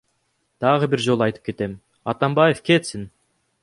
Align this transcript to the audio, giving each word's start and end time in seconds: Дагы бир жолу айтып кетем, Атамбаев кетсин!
Дагы 0.65 0.89
бир 0.93 1.03
жолу 1.09 1.27
айтып 1.27 1.45
кетем, 1.51 1.79
Атамбаев 2.15 2.67
кетсин! 2.71 3.11